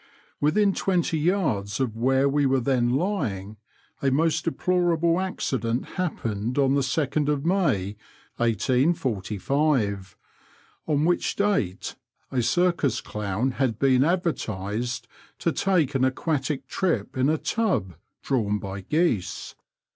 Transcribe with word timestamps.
Within 0.39 0.73
twenty 0.73 1.19
yards 1.19 1.79
of 1.79 1.95
where 1.95 2.27
we 2.27 2.47
were 2.47 2.59
then 2.59 2.89
lying, 2.95 3.57
a 4.01 4.09
most 4.09 4.45
deplorable 4.45 5.19
accident 5.19 5.85
happened 5.89 6.57
on 6.57 6.73
the 6.73 6.81
2nd 6.81 7.27
May, 7.45 7.97
1845, 8.37 10.17
on 10.87 11.05
which 11.05 11.35
date 11.35 11.95
a 12.31 12.41
circus 12.41 12.99
clown 12.99 13.51
had 13.51 13.77
been 13.77 14.03
advertised 14.03 15.07
to 15.37 15.51
take 15.51 15.93
an 15.93 16.03
aquatic 16.03 16.65
trip 16.65 17.15
in 17.15 17.29
a 17.29 17.37
tub 17.37 17.93
drawn 18.23 18.57
by 18.57 18.81
geese. 18.81 19.53